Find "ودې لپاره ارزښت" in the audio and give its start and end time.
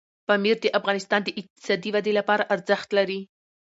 1.93-2.89